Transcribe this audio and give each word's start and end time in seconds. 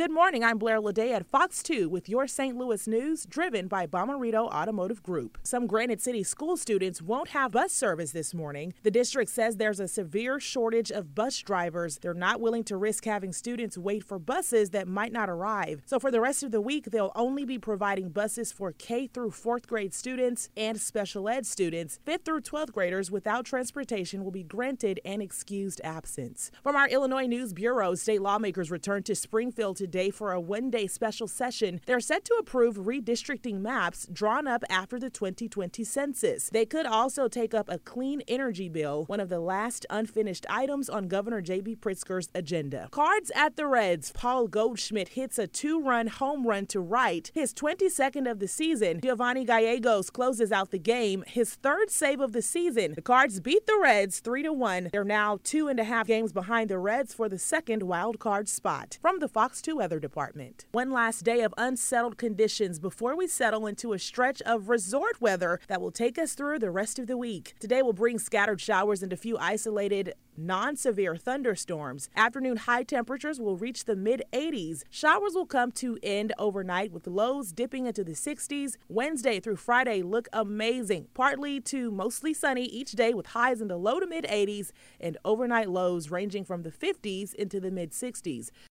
Good 0.00 0.10
morning. 0.10 0.42
I'm 0.42 0.56
Blair 0.56 0.80
Lede 0.80 1.12
at 1.12 1.26
Fox 1.26 1.62
2 1.62 1.86
with 1.90 2.08
your 2.08 2.26
St. 2.26 2.56
Louis 2.56 2.88
news 2.88 3.26
driven 3.26 3.68
by 3.68 3.86
Bomarito 3.86 4.48
Automotive 4.50 5.02
Group. 5.02 5.36
Some 5.42 5.66
Granite 5.66 6.00
City 6.00 6.22
school 6.22 6.56
students 6.56 7.02
won't 7.02 7.28
have 7.28 7.52
bus 7.52 7.70
service 7.70 8.12
this 8.12 8.32
morning. 8.32 8.72
The 8.82 8.90
district 8.90 9.30
says 9.30 9.58
there's 9.58 9.78
a 9.78 9.86
severe 9.86 10.40
shortage 10.40 10.90
of 10.90 11.14
bus 11.14 11.36
drivers. 11.40 11.98
They're 11.98 12.14
not 12.14 12.40
willing 12.40 12.64
to 12.64 12.78
risk 12.78 13.04
having 13.04 13.34
students 13.34 13.76
wait 13.76 14.02
for 14.02 14.18
buses 14.18 14.70
that 14.70 14.88
might 14.88 15.12
not 15.12 15.28
arrive. 15.28 15.82
So 15.84 15.98
for 15.98 16.10
the 16.10 16.22
rest 16.22 16.42
of 16.42 16.50
the 16.50 16.62
week, 16.62 16.86
they'll 16.86 17.12
only 17.14 17.44
be 17.44 17.58
providing 17.58 18.08
buses 18.08 18.52
for 18.52 18.72
K 18.72 19.06
through 19.06 19.32
4th 19.32 19.66
grade 19.66 19.92
students 19.92 20.48
and 20.56 20.80
special 20.80 21.28
ed 21.28 21.44
students. 21.44 21.98
5th 22.06 22.24
through 22.24 22.40
12th 22.40 22.72
graders 22.72 23.10
without 23.10 23.44
transportation 23.44 24.24
will 24.24 24.30
be 24.30 24.44
granted 24.44 24.98
an 25.04 25.20
excused 25.20 25.82
absence. 25.84 26.50
From 26.62 26.74
our 26.74 26.88
Illinois 26.88 27.26
News 27.26 27.52
Bureau, 27.52 27.94
state 27.94 28.22
lawmakers 28.22 28.70
returned 28.70 29.04
to 29.04 29.14
Springfield 29.14 29.76
today 29.76 29.89
today 29.90 30.08
for 30.08 30.30
a 30.30 30.40
one 30.40 30.70
day 30.70 30.86
special 30.86 31.26
session. 31.26 31.80
They're 31.84 31.98
set 31.98 32.24
to 32.26 32.34
approve 32.34 32.76
redistricting 32.76 33.60
maps 33.60 34.06
drawn 34.12 34.46
up 34.46 34.62
after 34.70 35.00
the 35.00 35.10
2020 35.10 35.82
census. 35.82 36.48
They 36.48 36.64
could 36.64 36.86
also 36.86 37.26
take 37.26 37.54
up 37.54 37.68
a 37.68 37.78
clean 37.78 38.22
energy 38.28 38.68
bill, 38.68 39.02
one 39.06 39.18
of 39.18 39.28
the 39.28 39.40
last 39.40 39.86
unfinished 39.90 40.46
items 40.48 40.88
on 40.88 41.08
Governor 41.08 41.40
J.B. 41.40 41.74
Pritzker's 41.76 42.28
agenda. 42.36 42.88
Cards 42.92 43.32
at 43.34 43.56
the 43.56 43.66
Reds. 43.66 44.12
Paul 44.12 44.46
Goldschmidt 44.46 45.08
hits 45.08 45.40
a 45.40 45.48
two 45.48 45.80
run 45.80 46.06
home 46.06 46.46
run 46.46 46.66
to 46.66 46.78
right, 46.78 47.28
his 47.34 47.52
22nd 47.52 48.30
of 48.30 48.38
the 48.38 48.46
season. 48.46 49.00
Giovanny 49.00 49.44
Gallegos 49.44 50.08
closes 50.10 50.52
out 50.52 50.70
the 50.70 50.78
game, 50.78 51.24
his 51.26 51.56
third 51.56 51.90
save 51.90 52.20
of 52.20 52.30
the 52.30 52.42
season. 52.42 52.92
The 52.94 53.02
Cards 53.02 53.40
beat 53.40 53.66
the 53.66 53.80
Reds 53.82 54.20
3 54.20 54.44
to 54.44 54.52
1. 54.52 54.90
They're 54.92 55.02
now 55.02 55.40
two 55.42 55.66
and 55.66 55.80
a 55.80 55.84
half 55.84 56.06
games 56.06 56.32
behind 56.32 56.70
the 56.70 56.78
Reds 56.78 57.12
for 57.12 57.28
the 57.28 57.40
second 57.40 57.82
wild 57.82 58.20
card 58.20 58.48
spot. 58.48 58.96
From 59.02 59.18
the 59.18 59.26
Fox 59.28 59.60
2 59.60 59.79
Weather 59.80 59.98
Department. 59.98 60.66
One 60.72 60.92
last 60.92 61.22
day 61.22 61.40
of 61.40 61.54
unsettled 61.56 62.18
conditions 62.18 62.78
before 62.78 63.16
we 63.16 63.26
settle 63.26 63.66
into 63.66 63.94
a 63.94 63.98
stretch 63.98 64.42
of 64.42 64.68
resort 64.68 65.22
weather 65.22 65.58
that 65.68 65.80
will 65.80 65.90
take 65.90 66.18
us 66.18 66.34
through 66.34 66.58
the 66.58 66.70
rest 66.70 66.98
of 66.98 67.06
the 67.06 67.16
week. 67.16 67.54
Today 67.58 67.80
will 67.80 67.94
bring 67.94 68.18
scattered 68.18 68.60
showers 68.60 69.02
and 69.02 69.10
a 69.10 69.16
few 69.16 69.38
isolated 69.38 70.12
non 70.36 70.76
severe 70.76 71.16
thunderstorms. 71.16 72.08
Afternoon 72.16 72.56
high 72.56 72.82
temperatures 72.82 73.40
will 73.40 73.56
reach 73.56 73.84
the 73.84 73.96
mid 73.96 74.22
80s. 74.32 74.82
Showers 74.90 75.34
will 75.34 75.46
come 75.46 75.72
to 75.72 75.98
end 76.02 76.32
overnight 76.38 76.92
with 76.92 77.06
lows 77.06 77.52
dipping 77.52 77.86
into 77.86 78.02
the 78.04 78.12
60s. 78.12 78.76
Wednesday 78.88 79.40
through 79.40 79.56
Friday 79.56 80.02
look 80.02 80.28
amazing, 80.32 81.08
partly 81.14 81.60
to 81.60 81.90
mostly 81.90 82.34
sunny 82.34 82.64
each 82.64 82.92
day 82.92 83.14
with 83.14 83.26
highs 83.26 83.60
in 83.60 83.68
the 83.68 83.76
low 83.76 84.00
to 84.00 84.06
mid 84.06 84.24
80s 84.24 84.72
and 85.00 85.16
overnight 85.24 85.70
lows 85.70 86.10
ranging 86.10 86.44
from 86.44 86.62
the 86.62 86.70
50s 86.70 87.34
into 87.34 87.60
the 87.60 87.70
mid 87.70 87.92
60s. 87.92 88.50